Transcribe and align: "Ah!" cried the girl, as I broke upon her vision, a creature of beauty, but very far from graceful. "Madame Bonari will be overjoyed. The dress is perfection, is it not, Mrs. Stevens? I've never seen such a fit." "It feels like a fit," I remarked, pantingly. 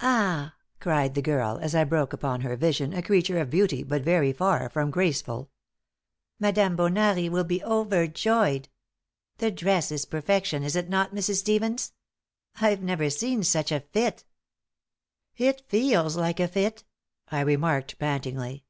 "Ah!" 0.00 0.54
cried 0.80 1.14
the 1.14 1.20
girl, 1.20 1.58
as 1.60 1.74
I 1.74 1.84
broke 1.84 2.14
upon 2.14 2.40
her 2.40 2.56
vision, 2.56 2.94
a 2.94 3.02
creature 3.02 3.38
of 3.40 3.50
beauty, 3.50 3.82
but 3.82 4.00
very 4.02 4.32
far 4.32 4.70
from 4.70 4.90
graceful. 4.90 5.50
"Madame 6.40 6.78
Bonari 6.78 7.28
will 7.28 7.44
be 7.44 7.62
overjoyed. 7.62 8.70
The 9.36 9.50
dress 9.50 9.92
is 9.92 10.06
perfection, 10.06 10.62
is 10.62 10.76
it 10.76 10.88
not, 10.88 11.14
Mrs. 11.14 11.40
Stevens? 11.40 11.92
I've 12.58 12.80
never 12.80 13.10
seen 13.10 13.42
such 13.42 13.70
a 13.70 13.80
fit." 13.80 14.24
"It 15.36 15.60
feels 15.68 16.16
like 16.16 16.40
a 16.40 16.48
fit," 16.48 16.84
I 17.28 17.40
remarked, 17.42 17.98
pantingly. 17.98 18.64